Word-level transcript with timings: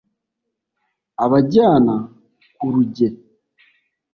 abajyana 1.23 1.95
ku 2.57 2.65
ruge! 2.73 3.07